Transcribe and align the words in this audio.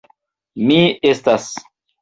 Mi 0.71 0.79
estas. 1.13 1.49